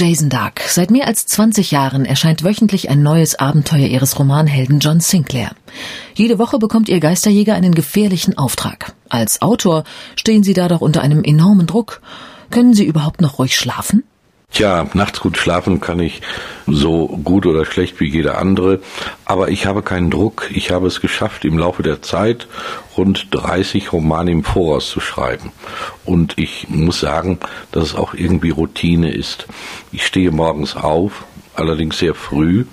Jason 0.00 0.30
Dark. 0.30 0.62
Seit 0.66 0.90
mehr 0.90 1.06
als 1.06 1.26
20 1.26 1.72
Jahren 1.72 2.06
erscheint 2.06 2.42
wöchentlich 2.42 2.88
ein 2.88 3.02
neues 3.02 3.38
Abenteuer 3.38 3.86
ihres 3.86 4.18
Romanhelden 4.18 4.80
John 4.80 5.00
Sinclair. 5.00 5.50
Jede 6.14 6.38
Woche 6.38 6.58
bekommt 6.58 6.88
ihr 6.88 7.00
Geisterjäger 7.00 7.54
einen 7.54 7.74
gefährlichen 7.74 8.38
Auftrag. 8.38 8.94
Als 9.10 9.42
Autor 9.42 9.84
stehen 10.16 10.42
sie 10.42 10.54
dadurch 10.54 10.80
unter 10.80 11.02
einem 11.02 11.22
enormen 11.22 11.66
Druck. 11.66 12.00
Können 12.48 12.72
Sie 12.72 12.86
überhaupt 12.86 13.20
noch 13.20 13.38
ruhig 13.38 13.54
schlafen? 13.54 14.04
Tja, 14.52 14.86
nachts 14.94 15.20
gut 15.20 15.38
schlafen 15.38 15.80
kann 15.80 16.00
ich 16.00 16.22
so 16.66 17.06
gut 17.06 17.46
oder 17.46 17.64
schlecht 17.64 18.00
wie 18.00 18.08
jeder 18.08 18.38
andere, 18.38 18.80
aber 19.24 19.48
ich 19.48 19.66
habe 19.66 19.82
keinen 19.82 20.10
Druck. 20.10 20.50
Ich 20.52 20.72
habe 20.72 20.88
es 20.88 21.00
geschafft, 21.00 21.44
im 21.44 21.56
Laufe 21.56 21.84
der 21.84 22.02
Zeit 22.02 22.48
rund 22.96 23.28
30 23.30 23.92
Romane 23.92 24.32
im 24.32 24.42
Voraus 24.42 24.90
zu 24.90 25.00
schreiben. 25.00 25.52
Und 26.04 26.36
ich 26.36 26.68
muss 26.68 26.98
sagen, 26.98 27.38
dass 27.70 27.84
es 27.84 27.94
auch 27.94 28.12
irgendwie 28.12 28.50
Routine 28.50 29.12
ist. 29.12 29.46
Ich 29.92 30.04
stehe 30.04 30.32
morgens 30.32 30.76
auf, 30.76 31.24
allerdings 31.54 31.98
sehr 31.98 32.14
früh, 32.14 32.64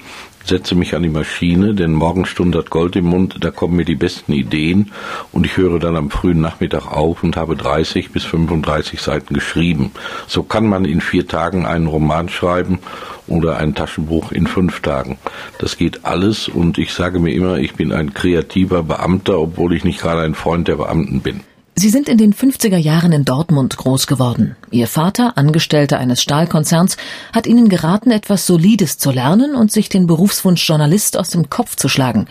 setze 0.47 0.75
mich 0.75 0.95
an 0.95 1.03
die 1.03 1.09
Maschine, 1.09 1.73
denn 1.73 1.93
Morgenstunde 1.93 2.59
hat 2.59 2.69
Gold 2.69 2.95
im 2.95 3.05
Mund, 3.05 3.35
da 3.41 3.51
kommen 3.51 3.75
mir 3.75 3.85
die 3.85 3.95
besten 3.95 4.31
Ideen 4.31 4.91
und 5.31 5.45
ich 5.45 5.57
höre 5.57 5.79
dann 5.79 5.95
am 5.95 6.09
frühen 6.09 6.39
Nachmittag 6.39 6.87
auf 6.87 7.23
und 7.23 7.35
habe 7.35 7.55
30 7.55 8.11
bis 8.11 8.23
35 8.23 9.01
Seiten 9.01 9.33
geschrieben. 9.33 9.91
So 10.27 10.43
kann 10.43 10.67
man 10.67 10.85
in 10.85 11.01
vier 11.01 11.27
Tagen 11.27 11.65
einen 11.65 11.87
Roman 11.87 12.29
schreiben 12.29 12.79
oder 13.27 13.57
ein 13.57 13.75
Taschenbuch 13.75 14.31
in 14.31 14.47
fünf 14.47 14.79
Tagen. 14.81 15.17
Das 15.59 15.77
geht 15.77 16.05
alles 16.05 16.47
und 16.47 16.77
ich 16.77 16.93
sage 16.93 17.19
mir 17.19 17.33
immer, 17.33 17.57
ich 17.57 17.75
bin 17.75 17.91
ein 17.91 18.13
kreativer 18.13 18.83
Beamter, 18.83 19.39
obwohl 19.39 19.73
ich 19.73 19.83
nicht 19.83 19.99
gerade 19.99 20.21
ein 20.21 20.35
Freund 20.35 20.67
der 20.67 20.77
Beamten 20.77 21.19
bin. 21.21 21.41
Sie 21.79 21.89
sind 21.89 22.09
in 22.09 22.17
den 22.17 22.33
50er 22.33 22.77
Jahren 22.77 23.11
in 23.11 23.23
Dortmund 23.23 23.77
groß 23.77 24.07
geworden. 24.07 24.55
Ihr 24.71 24.87
Vater, 24.87 25.37
Angestellter 25.37 25.99
eines 25.99 26.23
Stahlkonzerns, 26.23 26.97
hat 27.31 27.45
Ihnen 27.45 27.69
geraten, 27.69 28.09
etwas 28.09 28.47
Solides 28.47 28.97
zu 28.97 29.11
lernen 29.11 29.53
und 29.53 29.71
sich 29.71 29.87
den 29.87 30.07
Berufswunsch 30.07 30.67
Journalist 30.67 31.17
aus 31.17 31.29
dem 31.29 31.51
Kopf 31.51 31.75
zu 31.75 31.87
schlagen. 31.87 32.25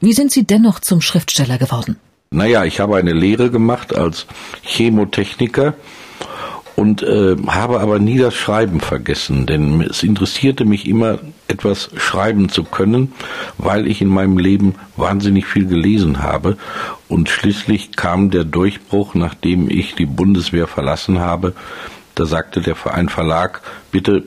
Wie 0.00 0.14
sind 0.14 0.32
Sie 0.32 0.46
dennoch 0.46 0.80
zum 0.80 1.02
Schriftsteller 1.02 1.58
geworden? 1.58 1.96
Naja, 2.30 2.64
ich 2.64 2.80
habe 2.80 2.96
eine 2.96 3.12
Lehre 3.12 3.50
gemacht 3.50 3.94
als 3.94 4.24
Chemotechniker 4.62 5.74
und 6.76 7.02
äh, 7.02 7.36
habe 7.46 7.80
aber 7.80 7.98
nie 7.98 8.18
das 8.18 8.34
Schreiben 8.34 8.80
vergessen, 8.80 9.46
denn 9.46 9.80
es 9.80 10.02
interessierte 10.02 10.64
mich 10.64 10.86
immer, 10.86 11.18
etwas 11.48 11.90
schreiben 11.96 12.48
zu 12.50 12.64
können, 12.64 13.12
weil 13.56 13.86
ich 13.86 14.02
in 14.02 14.08
meinem 14.08 14.36
Leben 14.36 14.74
wahnsinnig 14.96 15.46
viel 15.46 15.66
gelesen 15.66 16.22
habe 16.22 16.58
und 17.08 17.30
schließlich 17.30 17.92
kam 17.92 18.30
der 18.30 18.44
Durchbruch, 18.44 19.14
nachdem 19.14 19.70
ich 19.70 19.94
die 19.94 20.06
Bundeswehr 20.06 20.66
verlassen 20.66 21.18
habe. 21.18 21.54
Da 22.14 22.26
sagte 22.26 22.60
der 22.60 22.76
Verein 22.76 23.08
Verlag, 23.08 23.62
bitte 23.90 24.24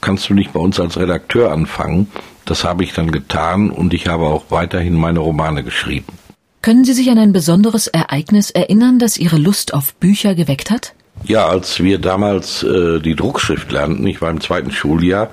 kannst 0.00 0.28
du 0.28 0.34
nicht 0.34 0.52
bei 0.52 0.60
uns 0.60 0.78
als 0.78 0.98
Redakteur 0.98 1.50
anfangen. 1.50 2.08
Das 2.44 2.64
habe 2.64 2.84
ich 2.84 2.92
dann 2.92 3.10
getan 3.10 3.70
und 3.70 3.94
ich 3.94 4.06
habe 4.06 4.24
auch 4.24 4.44
weiterhin 4.50 4.94
meine 4.94 5.20
Romane 5.20 5.64
geschrieben. 5.64 6.12
Können 6.60 6.84
Sie 6.84 6.92
sich 6.92 7.10
an 7.10 7.18
ein 7.18 7.32
besonderes 7.32 7.86
Ereignis 7.86 8.50
erinnern, 8.50 8.98
das 8.98 9.16
Ihre 9.16 9.36
Lust 9.38 9.72
auf 9.72 9.94
Bücher 9.94 10.34
geweckt 10.34 10.70
hat? 10.70 10.94
Ja, 11.26 11.46
als 11.46 11.82
wir 11.82 11.98
damals 11.98 12.62
äh, 12.62 13.00
die 13.00 13.16
Druckschrift 13.16 13.72
lernten, 13.72 14.06
ich 14.06 14.20
war 14.20 14.30
im 14.30 14.40
zweiten 14.40 14.70
Schuljahr 14.70 15.30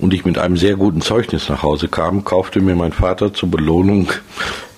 und 0.00 0.12
ich 0.12 0.24
mit 0.24 0.38
einem 0.38 0.56
sehr 0.56 0.76
guten 0.76 1.02
Zeugnis 1.02 1.48
nach 1.48 1.62
Hause 1.62 1.88
kam, 1.88 2.24
kaufte 2.24 2.60
mir 2.60 2.74
mein 2.74 2.92
Vater 2.92 3.32
zur 3.32 3.50
Belohnung 3.50 4.08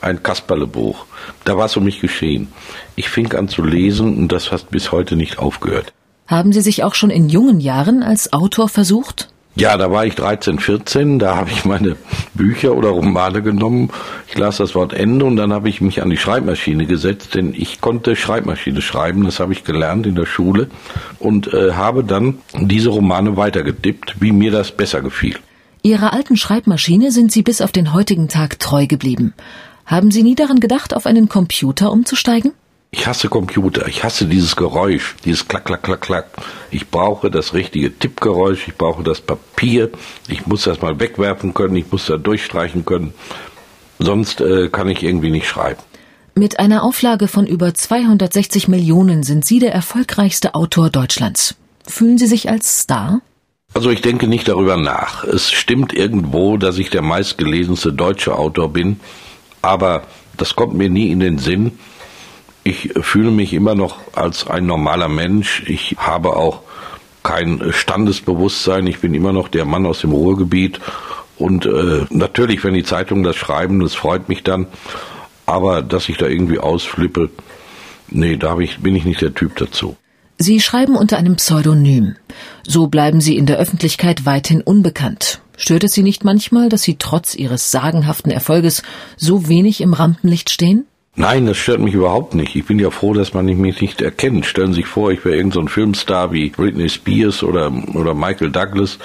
ein 0.03 0.23
Kasperlebuch. 0.23 1.07
Da 1.45 1.57
war 1.57 1.67
es 1.67 1.77
um 1.77 1.85
mich 1.85 2.01
geschehen. 2.01 2.53
Ich 2.97 3.09
fing 3.09 3.33
an 3.33 3.49
zu 3.49 3.65
lesen 3.65 4.17
und 4.17 4.29
das 4.33 4.53
hat 4.53 4.71
bis 4.71 4.93
heute 4.93 5.17
nicht 5.17 5.39
aufgehört. 5.39 5.93
Haben 6.27 6.53
Sie 6.53 6.61
sich 6.61 6.85
auch 6.85 6.95
schon 6.95 7.11
in 7.11 7.29
jungen 7.29 7.61
Jahren 7.61 8.03
als 8.03 8.33
Autor 8.33 8.69
versucht? 8.69 9.32
Ja, 9.55 9.77
da 9.77 9.91
war 9.91 10.07
ich 10.07 10.15
13, 10.15 10.59
14, 10.59 11.19
da 11.19 11.37
habe 11.37 11.51
ich 11.51 11.67
meine 11.67 11.97
Bücher 12.33 12.75
oder 12.75 12.89
Romane 12.89 13.43
genommen. 13.43 13.91
Ich 14.29 14.39
las 14.39 14.57
das 14.57 14.75
Wort 14.75 14.95
Ende 14.95 15.27
und 15.27 15.37
dann 15.37 15.53
habe 15.53 15.69
ich 15.69 15.83
mich 15.83 16.01
an 16.01 16.09
die 16.09 16.17
Schreibmaschine 16.17 16.87
gesetzt, 16.87 17.35
denn 17.35 17.53
ich 17.55 17.83
konnte 17.83 18.17
Schreibmaschine 18.17 18.81
schreiben, 18.81 19.25
das 19.25 19.41
habe 19.41 19.53
ich 19.53 19.63
gelernt 19.63 20.07
in 20.07 20.15
der 20.15 20.25
Schule 20.25 20.69
und 21.19 21.53
äh, 21.53 21.73
habe 21.73 22.03
dann 22.03 22.39
diese 22.59 22.89
Romane 22.89 23.37
weitergetippt, 23.37 24.17
wie 24.21 24.33
mir 24.33 24.53
das 24.53 24.73
besser 24.73 25.03
gefiel. 25.03 25.37
Ihrer 25.83 26.15
alten 26.15 26.37
Schreibmaschine 26.37 27.11
sind 27.11 27.31
Sie 27.31 27.43
bis 27.43 27.61
auf 27.61 27.73
den 27.73 27.93
heutigen 27.93 28.29
Tag 28.29 28.59
treu 28.59 28.87
geblieben. 28.87 29.35
Haben 29.85 30.11
Sie 30.11 30.23
nie 30.23 30.35
daran 30.35 30.61
gedacht, 30.61 30.95
auf 30.95 31.05
einen 31.07 31.29
Computer 31.29 31.93
umzusteigen? 31.93 32.53
Ich 32.95 33.07
hasse 33.07 33.31
Computer, 33.31 33.89
ich 33.89 34.05
hasse 34.05 34.27
dieses 34.27 34.55
Geräusch, 34.55 35.17
dieses 35.25 35.49
Klack, 35.49 35.65
Klack, 35.65 35.83
Klack, 35.83 36.03
Klack. 36.03 36.27
Ich 36.71 36.91
brauche 36.91 37.31
das 37.31 37.55
richtige 37.55 37.99
Tippgeräusch, 37.99 38.69
ich 38.69 38.77
brauche 38.77 39.03
das 39.03 39.23
Papier, 39.23 39.91
ich 40.29 40.47
muss 40.47 40.65
das 40.65 40.83
mal 40.83 41.01
wegwerfen 41.01 41.55
können, 41.55 41.75
ich 41.75 41.91
muss 41.91 42.05
da 42.05 42.19
durchstreichen 42.19 42.85
können. 42.85 43.15
Sonst 43.99 44.43
äh, 44.43 44.69
kann 44.69 44.89
ich 44.91 45.03
irgendwie 45.03 45.31
nicht 45.31 45.49
schreiben. 45.49 45.81
Mit 46.35 46.59
einer 46.59 46.83
Auflage 46.83 47.29
von 47.29 47.47
über 47.47 47.73
260 47.73 48.69
Millionen 48.69 49.23
sind 49.23 49.47
Sie 49.47 49.59
der 49.59 49.73
erfolgreichste 49.73 50.55
Autor 50.55 50.91
Deutschlands. 50.91 51.55
Fühlen 51.87 52.19
Sie 52.19 52.27
sich 52.27 52.51
als 52.51 52.81
Star? 52.81 53.23
Also 53.73 53.89
ich 53.89 54.03
denke 54.03 54.29
nicht 54.29 54.49
darüber 54.49 54.77
nach. 54.77 55.25
Es 55.25 55.51
stimmt 55.51 55.95
irgendwo, 55.95 56.59
dass 56.59 56.77
ich 56.77 56.91
der 56.91 57.03
meistgelesenste 57.03 57.91
deutsche 57.91 58.37
Autor 58.37 58.71
bin, 58.71 59.01
aber 59.63 60.03
das 60.37 60.57
kommt 60.57 60.75
mir 60.75 60.91
nie 60.91 61.11
in 61.11 61.21
den 61.21 61.39
Sinn 61.39 61.79
ich 62.65 62.91
fühle 63.01 63.31
mich 63.31 63.53
immer 63.53 63.75
noch 63.75 63.99
als 64.15 64.47
ein 64.47 64.67
normaler 64.67 65.09
Mensch. 65.09 65.65
Ich 65.67 65.97
habe 65.99 66.37
auch 66.37 66.61
kein 67.23 67.73
Standesbewusstsein. 67.73 68.87
Ich 68.87 69.01
bin 69.01 69.15
immer 69.15 69.33
noch 69.33 69.49
der 69.49 69.65
Mann 69.65 69.87
aus 69.87 70.01
dem 70.01 70.13
Ruhrgebiet. 70.13 70.81
Und 71.39 71.67
äh, 71.67 72.07
natürlich, 72.11 72.63
wenn 72.63 72.75
die 72.75 72.85
Zeitungen 72.85 73.25
das 73.25 73.37
schreiben, 73.37 73.81
das 73.81 73.95
freut 73.95 74.29
mich 74.29 74.43
dann. 74.43 74.67
Aber 75.47 75.83
dass 75.83 76.09
ich 76.09 76.19
da 76.19 76.27
irgendwie 76.27 76.59
ausflippe, 76.59 77.31
nee, 78.09 78.37
da 78.37 78.59
ich, 78.59 78.79
bin 78.79 78.95
ich 78.95 79.05
nicht 79.05 79.21
der 79.23 79.35
Typ 79.35 79.57
dazu. 79.57 79.97
Sie 80.39 80.61
schreiben 80.61 80.97
unter 80.97 81.19
einem 81.19 81.37
Pseudonym. 81.37 82.17
So 82.67 82.87
bleiben 82.87 83.21
Sie 83.21 83.37
in 83.37 83.47
der 83.47 83.59
Öffentlichkeit 83.59 84.25
weithin 84.25 84.61
unbekannt. 84.61 85.41
Stört 85.57 85.85
es 85.85 85.93
Sie 85.93 86.03
nicht 86.03 86.25
manchmal, 86.25 86.69
dass 86.69 86.83
Sie 86.83 86.97
trotz 86.97 87.35
Ihres 87.35 87.71
sagenhaften 87.71 88.33
Erfolges 88.33 88.83
so 89.17 89.49
wenig 89.49 89.81
im 89.81 89.95
Rampenlicht 89.95 90.51
stehen? 90.51 90.87
Nein, 91.15 91.45
das 91.45 91.59
stört 91.59 91.81
mich 91.81 91.93
überhaupt 91.93 92.35
nicht. 92.35 92.57
Ich 92.57 92.65
bin 92.65 92.79
ja 92.79 92.91
froh, 92.91 93.13
dass 93.13 93.35
man 93.35 93.45
mich 93.45 93.81
nicht 93.81 94.01
erkennt. 94.01 94.47
Stellen 94.47 94.73
Sie 94.73 94.81
sich 94.81 94.87
vor, 94.87 95.13
ich 95.13 95.25
wäre 95.27 95.37
irgendein 95.37 95.65
so 95.65 95.69
Filmstar 95.69 96.33
wie 96.33 96.49
Britney 96.49 96.89
Spears 96.89 97.43
oder, 97.43 97.71
oder 97.95 98.15
Michael 98.15 98.51
Douglas. 98.51 98.99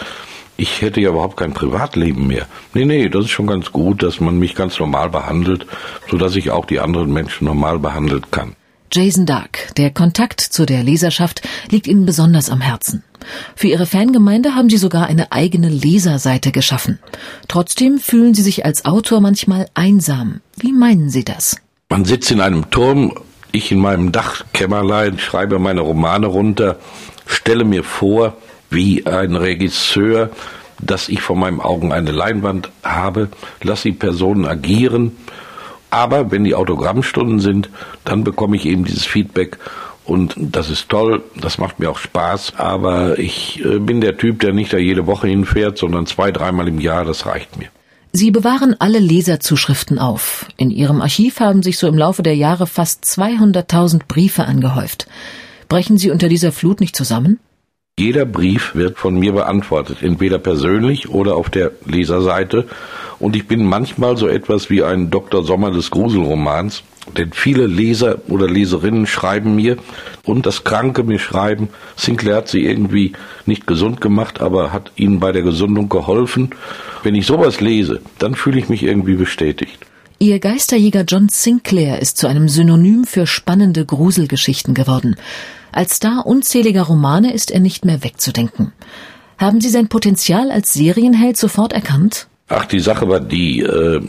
Ich 0.56 0.82
hätte 0.82 1.02
ja 1.02 1.10
überhaupt 1.10 1.36
kein 1.36 1.54
Privatleben 1.54 2.26
mehr. 2.26 2.48
Nee, 2.74 2.86
nee, 2.86 3.10
das 3.10 3.26
ist 3.26 3.32
schon 3.32 3.46
ganz 3.46 3.74
gut, 3.74 4.04
dass 4.04 4.22
man 4.22 4.40
mich 4.40 4.56
ganz 4.56 4.80
normal 4.80 5.10
behandelt, 5.10 5.68
sodass 6.10 6.38
ich 6.38 6.50
auch 6.50 6.66
die 6.66 6.80
anderen 6.80 7.12
Menschen 7.12 7.46
normal 7.46 7.78
behandeln 7.78 8.24
kann. 8.32 8.56
Jason 8.92 9.26
Dark, 9.26 9.76
der 9.76 9.92
Kontakt 9.92 10.40
zu 10.40 10.66
der 10.66 10.84
Leserschaft 10.84 11.42
liegt 11.70 11.88
Ihnen 11.88 12.06
besonders 12.06 12.50
am 12.50 12.62
Herzen. 12.62 13.04
Für 13.54 13.68
Ihre 13.68 13.86
Fangemeinde 13.86 14.56
haben 14.56 14.70
Sie 14.70 14.78
sogar 14.78 15.08
eine 15.08 15.34
eigene 15.34 15.68
Leserseite 15.68 16.54
geschaffen. 16.54 17.00
Trotzdem 17.50 18.00
fühlen 18.00 18.34
Sie 18.34 18.44
sich 18.44 18.66
als 18.66 18.86
Autor 18.86 19.20
manchmal 19.20 19.68
einsam. 19.74 20.40
Wie 20.56 20.72
meinen 20.72 21.10
Sie 21.10 21.26
das? 21.26 21.58
Man 21.90 22.04
sitzt 22.04 22.32
in 22.32 22.42
einem 22.42 22.70
Turm, 22.70 23.14
ich 23.54 23.72
in 23.72 23.80
meinem 23.80 24.12
Dachkämmerlein, 24.12 25.20
schreibe 25.20 25.58
meine 25.58 25.80
Romane 25.80 26.28
runter, 26.28 26.80
stelle 27.26 27.64
mir 27.64 27.86
vor, 27.86 28.36
wie 28.70 29.06
ein 29.06 29.38
Regisseur, 29.38 30.30
dass 30.82 31.08
ich 31.08 31.22
vor 31.22 31.38
meinen 31.38 31.62
Augen 31.62 31.94
eine 31.94 32.12
Leinwand 32.12 32.70
habe, 32.84 33.30
lasse 33.64 33.90
die 33.90 33.98
Personen 33.98 34.46
agieren, 34.46 35.16
aber 35.90 36.30
wenn 36.30 36.44
die 36.44 36.56
Autogrammstunden 36.56 37.40
sind, 37.40 37.70
dann 38.04 38.26
bekomme 38.26 38.58
ich 38.58 38.66
eben 38.66 38.84
dieses 38.84 39.06
Feedback 39.06 39.58
und 40.04 40.36
das 40.38 40.70
ist 40.70 40.90
toll, 40.90 41.24
das 41.36 41.58
macht 41.58 41.80
mir 41.80 41.90
auch 41.90 42.00
Spaß, 42.00 42.56
aber 42.58 43.18
ich 43.18 43.64
äh, 43.64 43.80
bin 43.80 44.02
der 44.02 44.18
Typ, 44.18 44.42
der 44.42 44.52
nicht 44.52 44.74
da 44.74 44.78
jede 44.78 45.08
Woche 45.08 45.28
hinfährt, 45.28 45.78
sondern 45.78 46.06
zwei, 46.06 46.34
dreimal 46.34 46.68
im 46.68 46.82
Jahr, 46.82 47.06
das 47.06 47.26
reicht 47.26 47.58
mir. 47.58 47.70
Sie 48.14 48.32
bewahren 48.32 48.76
alle 48.80 49.00
Leserzuschriften 49.00 50.00
auf. 50.00 50.48
In 50.58 50.72
Ihrem 50.72 51.02
Archiv 51.02 51.40
haben 51.40 51.62
sich 51.62 51.78
so 51.78 51.88
im 51.88 51.98
Laufe 51.98 52.24
der 52.24 52.36
Jahre 52.36 52.66
fast 52.66 53.04
200.000 53.04 54.02
Briefe 54.08 54.46
angehäuft. 54.46 55.08
Brechen 55.70 55.98
Sie 55.98 56.10
unter 56.10 56.30
dieser 56.30 56.52
Flut 56.52 56.80
nicht 56.80 56.96
zusammen? 56.96 57.40
Jeder 58.00 58.26
Brief 58.26 58.76
wird 58.76 58.98
von 58.98 59.16
mir 59.16 59.34
beantwortet, 59.34 59.98
entweder 60.02 60.38
persönlich 60.38 61.10
oder 61.10 61.36
auf 61.36 61.50
der 61.50 61.72
Leserseite. 61.86 62.68
Und 63.20 63.36
ich 63.36 63.48
bin 63.48 63.66
manchmal 63.66 64.18
so 64.18 64.28
etwas 64.28 64.70
wie 64.70 64.84
ein 64.84 65.10
Dr. 65.10 65.44
Sommer 65.44 65.72
des 65.72 65.90
Gruselromans, 65.90 66.84
denn 67.16 67.32
viele 67.34 67.68
Leser 67.68 68.20
oder 68.28 68.48
Leserinnen 68.48 69.08
schreiben 69.08 69.56
mir 69.56 69.78
und 70.24 70.46
das 70.46 70.64
Kranke 70.64 71.04
mir 71.04 71.20
schreiben, 71.20 71.70
Sinclair 71.96 72.38
hat 72.38 72.48
sie 72.48 72.66
irgendwie 72.66 73.14
nicht 73.46 73.68
gesund 73.68 74.02
gemacht, 74.02 74.42
aber 74.42 74.74
hat 74.74 74.92
ihnen 74.96 75.20
bei 75.20 75.32
der 75.32 75.44
Gesundung 75.44 75.90
geholfen. 75.90 76.52
Wenn 77.04 77.16
ich 77.16 77.26
sowas 77.26 77.62
lese, 77.62 78.02
dann 78.20 78.36
fühle 78.36 78.60
ich 78.60 78.70
mich 78.70 78.84
irgendwie 78.84 79.16
bestätigt. 79.16 79.80
Ihr 80.20 80.40
Geisterjäger 80.40 81.04
John 81.08 81.30
Sinclair 81.30 82.02
ist 82.02 82.18
zu 82.18 82.28
einem 82.28 82.50
Synonym 82.50 83.04
für 83.04 83.28
spannende 83.28 83.86
Gruselgeschichten 83.86 84.74
geworden. 84.74 85.16
Als 85.72 85.98
Star 85.98 86.26
unzähliger 86.26 86.84
Romane 86.84 87.34
ist 87.34 87.52
er 87.52 87.60
nicht 87.60 87.86
mehr 87.86 88.04
wegzudenken. 88.04 88.74
Haben 89.38 89.62
Sie 89.62 89.70
sein 89.70 89.90
Potenzial 89.90 90.50
als 90.50 90.74
Serienheld 90.74 91.38
sofort 91.38 91.72
erkannt? 91.72 92.28
Ach, 92.50 92.66
die 92.66 92.80
Sache 92.80 93.08
war 93.08 93.20
die, 93.20 93.60
äh, 93.60 94.02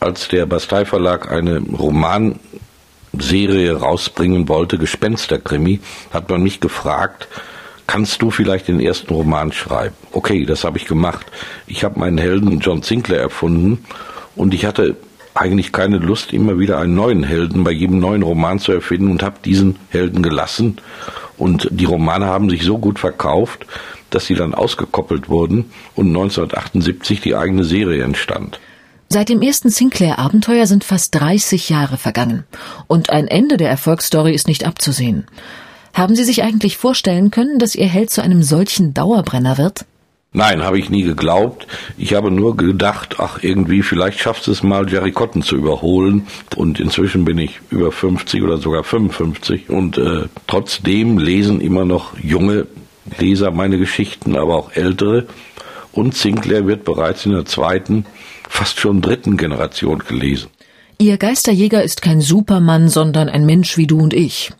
als 0.00 0.28
der 0.28 0.46
Bastei 0.46 0.84
Verlag 0.84 1.30
eine 1.30 1.58
Romanserie 1.58 2.38
rausbringen 3.76 4.48
wollte, 4.48 4.78
Gespensterkrimi, 4.78 5.80
hat 6.10 6.28
man 6.28 6.42
mich 6.42 6.60
gefragt, 6.60 7.28
kannst 7.86 8.22
du 8.22 8.30
vielleicht 8.30 8.68
den 8.68 8.80
ersten 8.80 9.12
Roman 9.12 9.52
schreiben? 9.52 9.94
Okay, 10.12 10.44
das 10.44 10.64
habe 10.64 10.78
ich 10.78 10.86
gemacht. 10.86 11.26
Ich 11.66 11.84
habe 11.84 11.98
meinen 11.98 12.18
Helden 12.18 12.60
John 12.60 12.82
Sinclair 12.82 13.20
erfunden 13.20 13.84
und 14.34 14.54
ich 14.54 14.66
hatte 14.66 14.96
eigentlich 15.34 15.72
keine 15.72 15.98
Lust, 15.98 16.32
immer 16.32 16.58
wieder 16.58 16.78
einen 16.78 16.94
neuen 16.94 17.22
Helden 17.22 17.62
bei 17.62 17.70
jedem 17.70 17.98
neuen 17.98 18.22
Roman 18.22 18.58
zu 18.58 18.72
erfinden 18.72 19.10
und 19.10 19.22
habe 19.22 19.36
diesen 19.44 19.76
Helden 19.90 20.22
gelassen. 20.22 20.78
Und 21.36 21.68
die 21.70 21.84
Romane 21.84 22.26
haben 22.26 22.48
sich 22.48 22.62
so 22.62 22.78
gut 22.78 22.98
verkauft, 22.98 23.66
dass 24.10 24.26
sie 24.26 24.34
dann 24.34 24.54
ausgekoppelt 24.54 25.28
wurden 25.28 25.70
und 25.94 26.08
1978 26.08 27.20
die 27.20 27.34
eigene 27.34 27.64
Serie 27.64 28.02
entstand. 28.02 28.58
Seit 29.08 29.28
dem 29.28 29.40
ersten 29.40 29.70
Sinclair-Abenteuer 29.70 30.66
sind 30.66 30.82
fast 30.82 31.14
30 31.14 31.68
Jahre 31.68 31.96
vergangen 31.96 32.44
und 32.88 33.10
ein 33.10 33.28
Ende 33.28 33.56
der 33.56 33.70
Erfolgsstory 33.70 34.34
ist 34.34 34.48
nicht 34.48 34.66
abzusehen. 34.66 35.26
Haben 35.94 36.16
Sie 36.16 36.24
sich 36.24 36.42
eigentlich 36.42 36.76
vorstellen 36.76 37.30
können, 37.30 37.58
dass 37.58 37.76
Ihr 37.76 37.86
Held 37.86 38.10
zu 38.10 38.20
einem 38.20 38.42
solchen 38.42 38.94
Dauerbrenner 38.94 39.58
wird? 39.58 39.86
Nein, 40.32 40.62
habe 40.64 40.78
ich 40.78 40.90
nie 40.90 41.04
geglaubt. 41.04 41.66
Ich 41.96 42.12
habe 42.12 42.30
nur 42.30 42.56
gedacht, 42.56 43.16
ach 43.18 43.38
irgendwie, 43.42 43.82
vielleicht 43.82 44.18
schafft 44.18 44.48
es 44.48 44.62
mal, 44.62 44.90
Jerry 44.90 45.12
Cotton 45.12 45.40
zu 45.40 45.56
überholen. 45.56 46.26
Und 46.56 46.78
inzwischen 46.78 47.24
bin 47.24 47.38
ich 47.38 47.60
über 47.70 47.90
50 47.92 48.42
oder 48.42 48.58
sogar 48.58 48.84
55. 48.84 49.70
Und 49.70 49.96
äh, 49.96 50.24
trotzdem 50.46 51.16
lesen 51.16 51.62
immer 51.62 51.86
noch 51.86 52.18
junge 52.18 52.66
Leser 53.18 53.50
meine 53.50 53.78
Geschichten, 53.78 54.36
aber 54.36 54.56
auch 54.56 54.72
ältere. 54.72 55.26
Und 55.92 56.14
Sinclair 56.14 56.66
wird 56.66 56.84
bereits 56.84 57.24
in 57.24 57.32
der 57.32 57.46
zweiten, 57.46 58.04
fast 58.48 58.80
schon 58.80 59.00
dritten 59.00 59.36
Generation 59.36 60.00
gelesen. 60.00 60.50
Ihr 60.98 61.18
Geisterjäger 61.18 61.82
ist 61.82 62.00
kein 62.00 62.20
Supermann, 62.20 62.88
sondern 62.88 63.28
ein 63.28 63.44
Mensch 63.44 63.76
wie 63.76 63.86
du 63.86 63.98
und 63.98 64.14
ich. 64.14 64.52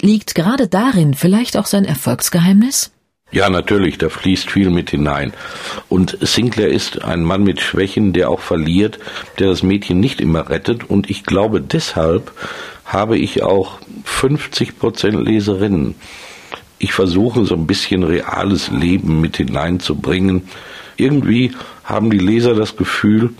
Liegt 0.00 0.34
gerade 0.34 0.68
darin 0.68 1.14
vielleicht 1.14 1.56
auch 1.56 1.66
sein 1.66 1.84
Erfolgsgeheimnis? 1.84 2.92
Ja, 3.32 3.48
natürlich, 3.48 3.96
da 3.96 4.10
fließt 4.10 4.50
viel 4.50 4.68
mit 4.68 4.90
hinein. 4.90 5.32
Und 5.88 6.18
Sinclair 6.20 6.68
ist 6.68 7.02
ein 7.02 7.22
Mann 7.22 7.42
mit 7.44 7.60
Schwächen, 7.60 8.12
der 8.12 8.28
auch 8.28 8.40
verliert, 8.40 8.98
der 9.38 9.48
das 9.48 9.62
Mädchen 9.62 10.00
nicht 10.00 10.20
immer 10.20 10.50
rettet. 10.50 10.88
Und 10.90 11.08
ich 11.08 11.24
glaube, 11.24 11.62
deshalb 11.62 12.30
habe 12.84 13.16
ich 13.16 13.42
auch 13.42 13.78
50 14.04 14.78
Prozent 14.78 15.24
Leserinnen. 15.24 15.94
Ich 16.78 16.92
versuche 16.92 17.46
so 17.46 17.54
ein 17.54 17.66
bisschen 17.66 18.02
reales 18.02 18.70
Leben 18.70 19.22
mit 19.22 19.38
hineinzubringen. 19.38 20.42
Irgendwie 20.98 21.52
haben 21.92 22.10
die 22.10 22.18
Leser 22.18 22.54
das 22.54 22.76
Gefühl, 22.76 23.30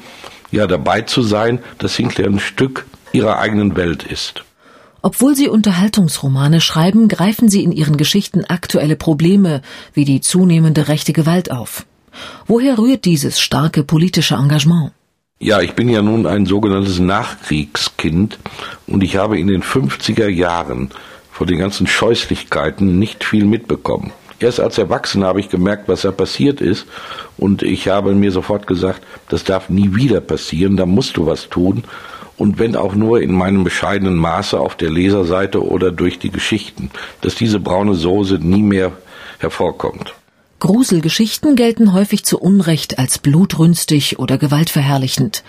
ja, 0.53 0.67
dabei 0.67 1.01
zu 1.01 1.23
sein, 1.23 1.59
dass 1.79 1.97
Sinclair 1.97 2.29
ein 2.29 2.39
Stück 2.39 2.87
ihrer 3.13 3.39
eigenen 3.39 3.75
Welt 3.75 4.05
ist. 4.05 4.45
Obwohl 5.01 5.35
sie 5.35 5.49
Unterhaltungsromane 5.49 6.61
schreiben, 6.61 7.09
greifen 7.09 7.49
sie 7.49 7.65
in 7.65 7.73
ihren 7.73 7.97
Geschichten 7.97 8.45
aktuelle 8.45 8.95
Probleme 8.95 9.63
wie 9.95 10.05
die 10.05 10.21
zunehmende 10.21 10.87
rechte 10.87 11.13
Gewalt 11.13 11.51
auf. 11.51 11.85
Woher 12.47 12.79
rührt 12.79 13.05
dieses 13.05 13.41
starke 13.41 13.83
politische 13.83 14.37
Engagement? 14.37 14.93
Ja, 15.41 15.61
ich 15.61 15.73
bin 15.73 15.89
ja 15.89 16.03
nun 16.03 16.25
ein 16.27 16.47
sogenanntes 16.47 17.01
Nachkriegskind 17.01 18.39
und 18.87 19.03
ich 19.03 19.17
habe 19.17 19.41
in 19.41 19.49
den 19.49 19.65
50er 19.65 20.29
Jahren 20.29 20.91
von 21.33 21.49
den 21.49 21.59
ganzen 21.59 21.89
Scheußlichkeiten 21.89 23.01
nicht 23.01 23.25
viel 23.25 23.45
mitbekommen. 23.45 24.13
Erst 24.43 24.59
als 24.59 24.77
Erwachsener 24.77 25.27
habe 25.27 25.41
ich 25.41 25.49
gemerkt, 25.49 25.89
was 25.89 26.03
da 26.03 26.11
passiert 26.11 26.61
ist 26.61 26.87
und 27.39 27.63
ich 27.63 27.87
habe 27.87 28.13
mir 28.13 28.33
sofort 28.33 28.67
gesagt, 28.67 29.03
das 29.29 29.45
darf 29.45 29.69
nie 29.69 29.95
wieder 29.95 30.21
passieren, 30.21 30.77
da 30.77 30.85
musst 30.85 31.17
du 31.17 31.27
was 31.27 31.49
tun 31.49 31.85
und 32.39 32.59
wenn 32.59 32.75
auch 32.75 32.97
nur 32.97 33.23
in 33.23 33.33
meinem 33.33 33.63
bescheidenen 33.63 34.17
Maße 34.17 34.59
auf 34.59 34.75
der 34.75 34.91
Leserseite 34.91 35.65
oder 35.65 35.93
durch 35.93 36.19
die 36.19 36.31
Geschichten, 36.31 36.91
dass 37.21 37.37
diese 37.37 37.61
braune 37.61 37.95
Soße 37.95 38.35
nie 38.35 38.63
mehr 38.63 38.91
hervorkommt. 39.39 40.15
Gruselgeschichten 40.59 41.55
gelten 41.55 41.93
häufig 41.93 42.25
zu 42.25 42.41
Unrecht 42.41 42.99
als 42.99 43.19
blutrünstig 43.19 44.19
oder 44.19 44.39
gewaltverherrlichend. 44.39 45.45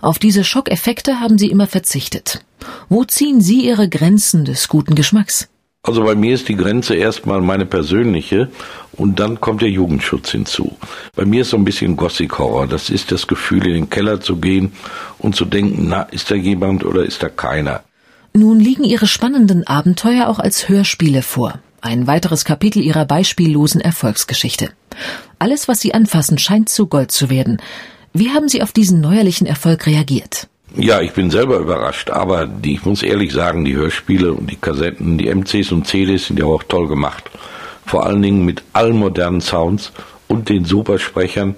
Auf 0.00 0.18
diese 0.18 0.42
Schockeffekte 0.42 1.20
haben 1.20 1.38
Sie 1.38 1.48
immer 1.48 1.68
verzichtet. 1.68 2.44
Wo 2.88 3.04
ziehen 3.04 3.40
Sie 3.40 3.64
Ihre 3.64 3.88
Grenzen 3.88 4.44
des 4.44 4.66
guten 4.66 4.96
Geschmacks? 4.96 5.48
Also 5.84 6.04
bei 6.04 6.14
mir 6.14 6.32
ist 6.32 6.48
die 6.48 6.54
Grenze 6.54 6.94
erstmal 6.94 7.40
meine 7.40 7.66
persönliche 7.66 8.48
und 8.92 9.18
dann 9.18 9.40
kommt 9.40 9.62
der 9.62 9.70
Jugendschutz 9.70 10.30
hinzu. 10.30 10.76
Bei 11.16 11.24
mir 11.24 11.42
ist 11.42 11.50
so 11.50 11.56
ein 11.56 11.64
bisschen 11.64 11.96
Gothic 11.96 12.38
Horror. 12.38 12.68
Das 12.68 12.88
ist 12.88 13.10
das 13.10 13.26
Gefühl, 13.26 13.66
in 13.66 13.74
den 13.74 13.90
Keller 13.90 14.20
zu 14.20 14.36
gehen 14.36 14.70
und 15.18 15.34
zu 15.34 15.44
denken, 15.44 15.88
na, 15.88 16.02
ist 16.02 16.30
da 16.30 16.36
jemand 16.36 16.84
oder 16.84 17.04
ist 17.04 17.20
da 17.24 17.28
keiner? 17.28 17.82
Nun 18.32 18.60
liegen 18.60 18.84
Ihre 18.84 19.08
spannenden 19.08 19.66
Abenteuer 19.66 20.28
auch 20.28 20.38
als 20.38 20.68
Hörspiele 20.68 21.20
vor. 21.20 21.58
Ein 21.80 22.06
weiteres 22.06 22.44
Kapitel 22.44 22.80
Ihrer 22.80 23.04
beispiellosen 23.04 23.80
Erfolgsgeschichte. 23.80 24.70
Alles, 25.40 25.66
was 25.66 25.80
Sie 25.80 25.94
anfassen, 25.94 26.38
scheint 26.38 26.68
zu 26.68 26.86
Gold 26.86 27.10
zu 27.10 27.28
werden. 27.28 27.60
Wie 28.12 28.30
haben 28.30 28.48
Sie 28.48 28.62
auf 28.62 28.70
diesen 28.70 29.00
neuerlichen 29.00 29.48
Erfolg 29.48 29.86
reagiert? 29.86 30.46
Ja, 30.76 31.00
ich 31.00 31.12
bin 31.12 31.30
selber 31.30 31.58
überrascht, 31.58 32.10
aber 32.10 32.46
die, 32.46 32.74
ich 32.74 32.84
muss 32.84 33.02
ehrlich 33.02 33.32
sagen, 33.32 33.64
die 33.64 33.74
Hörspiele 33.74 34.32
und 34.32 34.50
die 34.50 34.56
Kassetten, 34.56 35.18
die 35.18 35.28
MCs 35.28 35.70
und 35.72 35.86
CDs 35.86 36.26
sind 36.26 36.38
ja 36.38 36.46
auch 36.46 36.62
toll 36.62 36.88
gemacht. 36.88 37.30
Vor 37.84 38.06
allen 38.06 38.22
Dingen 38.22 38.44
mit 38.44 38.62
allen 38.72 38.96
modernen 38.96 39.40
Sounds 39.40 39.92
und 40.28 40.48
den 40.48 40.64
Supersprechern. 40.64 41.56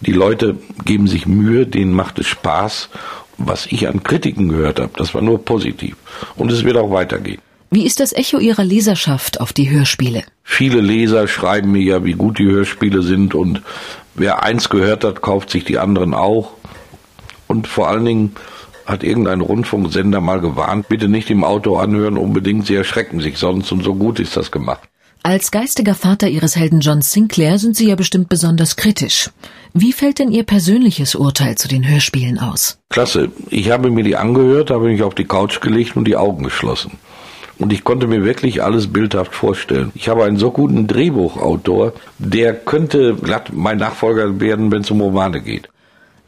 Die 0.00 0.12
Leute 0.12 0.56
geben 0.84 1.06
sich 1.06 1.26
Mühe, 1.26 1.66
denen 1.66 1.92
macht 1.92 2.18
es 2.18 2.26
Spaß. 2.26 2.90
Was 3.38 3.66
ich 3.66 3.88
an 3.88 4.02
Kritiken 4.02 4.48
gehört 4.50 4.80
habe, 4.80 4.90
das 4.96 5.14
war 5.14 5.22
nur 5.22 5.42
positiv. 5.42 5.96
Und 6.36 6.52
es 6.52 6.64
wird 6.64 6.76
auch 6.76 6.90
weitergehen. 6.90 7.40
Wie 7.70 7.86
ist 7.86 8.00
das 8.00 8.12
Echo 8.12 8.38
Ihrer 8.38 8.64
Leserschaft 8.64 9.40
auf 9.40 9.52
die 9.52 9.70
Hörspiele? 9.70 10.24
Viele 10.42 10.80
Leser 10.80 11.28
schreiben 11.28 11.72
mir 11.72 11.82
ja, 11.82 12.04
wie 12.04 12.14
gut 12.14 12.38
die 12.38 12.50
Hörspiele 12.50 13.02
sind 13.02 13.34
und 13.34 13.62
wer 14.14 14.42
eins 14.42 14.68
gehört 14.68 15.04
hat, 15.04 15.22
kauft 15.22 15.50
sich 15.50 15.64
die 15.64 15.78
anderen 15.78 16.12
auch. 16.12 16.52
Und 17.50 17.66
vor 17.66 17.88
allen 17.88 18.04
Dingen 18.04 18.36
hat 18.86 19.02
irgendein 19.02 19.40
Rundfunksender 19.40 20.20
mal 20.20 20.40
gewarnt, 20.40 20.88
bitte 20.88 21.08
nicht 21.08 21.30
im 21.30 21.42
Auto 21.42 21.78
anhören 21.78 22.16
unbedingt, 22.16 22.66
sie 22.66 22.76
erschrecken 22.76 23.18
sich 23.18 23.38
sonst 23.38 23.72
und 23.72 23.82
so 23.82 23.96
gut 23.96 24.20
ist 24.20 24.36
das 24.36 24.52
gemacht. 24.52 24.88
Als 25.24 25.50
geistiger 25.50 25.96
Vater 25.96 26.28
Ihres 26.28 26.54
Helden 26.54 26.78
John 26.78 27.02
Sinclair 27.02 27.58
sind 27.58 27.76
Sie 27.76 27.88
ja 27.88 27.96
bestimmt 27.96 28.28
besonders 28.28 28.76
kritisch. 28.76 29.30
Wie 29.74 29.92
fällt 29.92 30.20
denn 30.20 30.30
Ihr 30.30 30.44
persönliches 30.44 31.16
Urteil 31.16 31.56
zu 31.56 31.66
den 31.66 31.88
Hörspielen 31.88 32.38
aus? 32.38 32.78
Klasse. 32.88 33.32
Ich 33.48 33.72
habe 33.72 33.90
mir 33.90 34.04
die 34.04 34.16
angehört, 34.16 34.70
habe 34.70 34.86
mich 34.86 35.02
auf 35.02 35.16
die 35.16 35.26
Couch 35.26 35.60
gelegt 35.60 35.96
und 35.96 36.04
die 36.04 36.16
Augen 36.16 36.44
geschlossen. 36.44 36.92
Und 37.58 37.72
ich 37.72 37.82
konnte 37.82 38.06
mir 38.06 38.24
wirklich 38.24 38.62
alles 38.62 38.92
bildhaft 38.92 39.34
vorstellen. 39.34 39.90
Ich 39.96 40.08
habe 40.08 40.22
einen 40.22 40.36
so 40.36 40.52
guten 40.52 40.86
Drehbuchautor, 40.86 41.94
der 42.18 42.54
könnte 42.54 43.16
glatt 43.16 43.50
mein 43.52 43.78
Nachfolger 43.78 44.38
werden, 44.38 44.70
wenn 44.70 44.82
es 44.82 44.90
um 44.92 45.00
Romane 45.00 45.40
geht. 45.40 45.68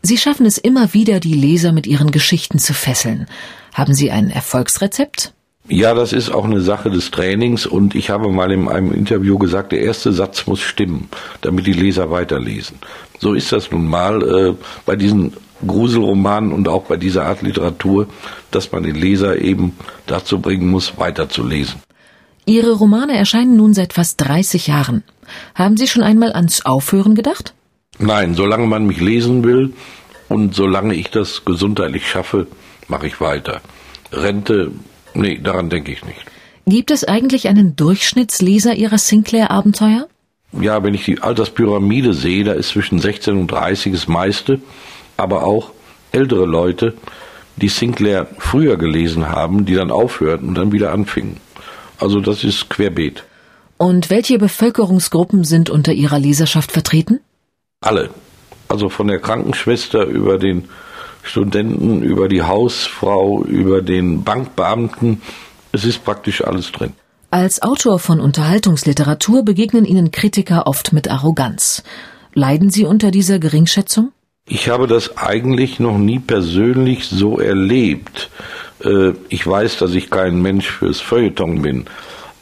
Sie 0.03 0.19
schaffen 0.19 0.47
es 0.47 0.59
immer 0.59 0.95
wieder, 0.95 1.21
die 1.21 1.35
Leser 1.35 1.73
mit 1.73 1.87
ihren 1.87 2.11
Geschichten 2.11 2.59
zu 2.59 2.75
fesseln. 2.75 3.27
Haben 3.73 3.95
Sie 3.95 4.11
ein 4.11 4.31
Erfolgsrezept? 4.31 5.33
Ja, 5.69 5.95
das 5.95 6.13
ist 6.13 6.31
auch 6.31 6.45
eine 6.45 6.61
Sache 6.61 6.91
des 6.91 7.13
Trainings 7.13 7.67
und 7.67 7.95
ich 7.95 8.11
habe 8.11 8.29
mal 8.29 8.51
in 8.51 8.69
einem 8.69 8.93
Interview 8.93 9.39
gesagt, 9.39 9.71
der 9.71 9.81
erste 9.81 10.13
Satz 10.13 10.47
muss 10.49 10.61
stimmen, 10.61 11.09
damit 11.41 11.69
die 11.69 11.73
Leser 11.73 12.11
weiterlesen. 12.11 12.79
So 13.21 13.35
ist 13.35 13.53
das 13.53 13.71
nun 13.71 13.87
mal 13.87 14.23
äh, 14.23 14.55
bei 14.85 14.97
diesen 14.97 15.35
Gruselromanen 15.65 16.53
und 16.53 16.67
auch 16.67 16.83
bei 16.83 16.97
dieser 16.97 17.27
Art 17.27 17.43
Literatur, 17.43 18.09
dass 18.51 18.73
man 18.73 18.83
den 18.83 18.97
Leser 18.97 19.39
eben 19.39 19.77
dazu 20.07 20.41
bringen 20.41 20.69
muss, 20.69 20.99
weiterzulesen. 20.99 21.77
Ihre 22.45 22.73
Romane 22.73 23.17
erscheinen 23.17 23.57
nun 23.57 23.73
seit 23.73 23.93
fast 23.93 24.21
30 24.21 24.67
Jahren. 24.67 25.05
Haben 25.55 25.77
Sie 25.77 25.87
schon 25.87 26.03
einmal 26.03 26.33
ans 26.33 26.67
Aufhören 26.67 27.15
gedacht? 27.15 27.55
Nein, 28.03 28.35
solange 28.35 28.67
man 28.67 28.85
mich 28.85 29.01
lesen 29.01 29.45
will 29.45 29.75
und 30.29 30.55
solange 30.55 30.95
ich 30.95 31.11
das 31.11 31.45
gesundheitlich 31.45 32.09
schaffe, 32.09 32.49
mache 32.89 33.07
ich 33.07 33.21
weiter. 33.21 33.61
Rente, 34.11 34.73
nee, 35.15 35.39
daran 35.39 35.71
denke 35.71 35.93
ich 35.93 36.05
nicht. 36.05 36.25
Gibt 36.67 36.91
es 36.91 37.05
eigentlich 37.05 37.47
einen 37.47 37.77
Durchschnittsleser 37.77 38.75
Ihrer 38.75 38.99
Sinclair-Abenteuer? 38.99 40.09
Ja, 40.61 40.83
wenn 40.83 40.95
ich 40.95 41.05
die 41.05 41.21
Alterspyramide 41.21 42.13
sehe, 42.13 42.45
da 42.45 42.53
ist 42.53 42.71
zwischen 42.71 42.99
16 42.99 43.37
und 43.39 43.51
30 43.51 43.93
das 43.93 44.09
meiste, 44.09 44.61
aber 45.17 45.45
auch 45.45 45.71
ältere 46.11 46.45
Leute, 46.45 46.95
die 47.57 47.69
Sinclair 47.69 48.27
früher 48.39 48.77
gelesen 48.77 49.29
haben, 49.29 49.65
die 49.65 49.75
dann 49.75 49.93
aufhörten 49.93 50.49
und 50.49 50.57
dann 50.57 50.73
wieder 50.73 50.93
anfingen. 50.93 51.37
Also 51.99 52.21
das 52.21 52.43
ist 52.43 52.69
querbeet. 52.69 53.25
Und 53.77 54.11
welche 54.11 54.39
Bevölkerungsgruppen 54.39 55.45
sind 55.45 55.71
unter 55.71 55.93
Ihrer 55.93 56.19
Leserschaft 56.19 56.73
vertreten? 56.73 57.21
Alle. 57.83 58.11
Also 58.69 58.89
von 58.89 59.09
der 59.09 59.19
Krankenschwester 59.19 60.05
über 60.05 60.39
den 60.39 60.69
Studenten, 61.23 62.03
über 62.03 62.29
die 62.29 62.43
Hausfrau, 62.43 63.45
über 63.45 63.83
den 63.83 64.25
Bankbeamten. 64.25 65.21
Es 65.73 65.85
ist 65.85 66.05
praktisch 66.05 66.43
alles 66.43 66.73
drin. 66.73 66.95
Als 67.31 67.63
Autor 67.63 67.99
von 67.99 68.21
Unterhaltungsliteratur 68.21 69.45
begegnen 69.45 69.85
Ihnen 69.85 70.11
Kritiker 70.11 70.67
oft 70.67 70.93
mit 70.93 71.11
Arroganz. 71.11 71.83
Leiden 72.35 72.71
Sie 72.71 72.85
unter 72.85 73.11
dieser 73.11 73.39
Geringschätzung? 73.39 74.13
Ich 74.47 74.69
habe 74.69 74.87
das 74.87 75.17
eigentlich 75.17 75.79
noch 75.79 75.99
nie 75.99 76.19
persönlich 76.19 77.07
so 77.07 77.39
erlebt. 77.39 78.31
Äh, 78.85 79.13
ich 79.29 79.47
weiß, 79.47 79.79
dass 79.79 79.95
ich 79.95 80.11
kein 80.11 80.43
Mensch 80.43 80.71
fürs 80.71 81.01
Feuilleton 81.01 81.63
bin. 81.63 81.85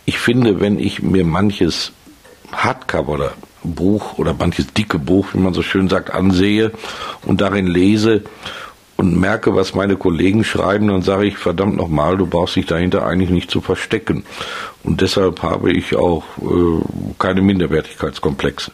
Ich 0.07 0.19
finde, 0.19 0.61
wenn 0.61 0.79
ich 0.79 1.03
mir 1.03 1.25
manches 1.25 1.93
Hardcover 2.53 3.13
oder 3.13 3.33
Buch 3.75 4.19
oder 4.19 4.35
manches 4.35 4.73
dicke 4.73 4.99
Buch, 4.99 5.29
wie 5.33 5.39
man 5.39 5.55
so 5.55 5.63
schön 5.63 5.89
sagt, 5.89 6.13
ansehe 6.13 6.73
und 7.27 7.41
darin 7.41 7.67
lese 7.67 8.23
und 8.97 9.19
merke, 9.19 9.55
was 9.55 9.75
meine 9.75 9.97
Kollegen 9.97 10.45
schreiben, 10.45 10.89
dann 10.89 11.03
sage 11.03 11.27
ich, 11.27 11.39
verdammt 11.39 11.77
nochmal, 11.77 12.19
du 12.19 12.27
brauchst 12.27 12.57
dich 12.57 12.67
dahinter 12.67 13.07
eigentlich 13.07 13.31
nicht 13.31 13.51
zu 13.51 13.61
verstecken. 13.63 14.25
Und 14.85 15.01
deshalb 15.01 15.43
habe 15.43 15.73
ich 15.73 15.97
auch 15.97 16.25
äh, 16.39 16.83
keine 17.19 17.41
Minderwertigkeitskomplexe. 17.41 18.73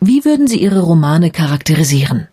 Wie 0.00 0.24
würden 0.24 0.46
Sie 0.48 0.60
Ihre 0.60 0.80
Romane 0.80 1.30
charakterisieren? 1.30 2.28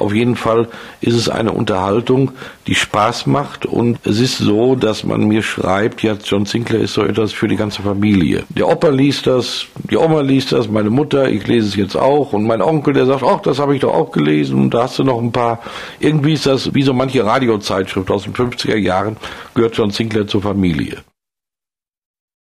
Auf 0.00 0.14
jeden 0.14 0.36
Fall 0.36 0.68
ist 1.00 1.14
es 1.14 1.28
eine 1.28 1.52
Unterhaltung, 1.52 2.32
die 2.66 2.74
Spaß 2.74 3.26
macht 3.26 3.66
und 3.66 3.98
es 4.04 4.18
ist 4.20 4.38
so, 4.38 4.74
dass 4.74 5.04
man 5.04 5.28
mir 5.28 5.42
schreibt, 5.42 6.02
ja, 6.02 6.16
John 6.24 6.46
Sinclair 6.46 6.80
ist 6.80 6.94
so 6.94 7.04
etwas 7.04 7.32
für 7.32 7.48
die 7.48 7.56
ganze 7.56 7.82
Familie. 7.82 8.44
Der 8.48 8.68
Opa 8.68 8.88
liest 8.88 9.26
das, 9.26 9.66
die 9.90 9.96
Oma 9.96 10.20
liest 10.22 10.52
das, 10.52 10.68
meine 10.68 10.90
Mutter, 10.90 11.28
ich 11.28 11.46
lese 11.46 11.68
es 11.68 11.76
jetzt 11.76 11.96
auch 11.96 12.32
und 12.32 12.46
mein 12.46 12.62
Onkel, 12.62 12.94
der 12.94 13.06
sagt, 13.06 13.22
ach, 13.22 13.40
das 13.40 13.58
habe 13.58 13.74
ich 13.74 13.82
doch 13.82 13.94
auch 13.94 14.10
gelesen 14.10 14.58
und 14.58 14.70
da 14.74 14.84
hast 14.84 14.98
du 14.98 15.04
noch 15.04 15.18
ein 15.18 15.32
paar. 15.32 15.60
Irgendwie 15.98 16.32
ist 16.32 16.46
das 16.46 16.74
wie 16.74 16.82
so 16.82 16.94
manche 16.94 17.24
Radiozeitschrift 17.24 18.10
aus 18.10 18.24
den 18.24 18.34
50er 18.34 18.76
Jahren, 18.76 19.16
gehört 19.54 19.76
John 19.76 19.90
Sinclair 19.90 20.26
zur 20.26 20.42
Familie. 20.42 21.02